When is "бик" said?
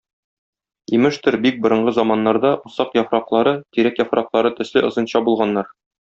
1.43-1.59